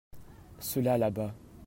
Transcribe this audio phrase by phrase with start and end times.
[0.57, 1.35] ceux-là là-bas.